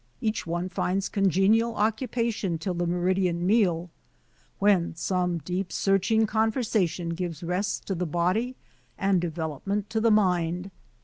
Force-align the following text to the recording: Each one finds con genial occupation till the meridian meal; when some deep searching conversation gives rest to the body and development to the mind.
Each 0.19 0.47
one 0.47 0.67
finds 0.67 1.09
con 1.09 1.29
genial 1.29 1.75
occupation 1.75 2.57
till 2.57 2.73
the 2.73 2.87
meridian 2.87 3.45
meal; 3.45 3.91
when 4.57 4.95
some 4.95 5.37
deep 5.37 5.71
searching 5.71 6.25
conversation 6.25 7.09
gives 7.09 7.43
rest 7.43 7.85
to 7.85 7.93
the 7.93 8.07
body 8.07 8.55
and 8.97 9.21
development 9.21 9.91
to 9.91 10.01
the 10.01 10.09
mind. 10.09 10.71